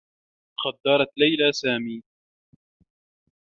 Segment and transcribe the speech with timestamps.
[0.59, 2.01] خدّرت ليلى سامي.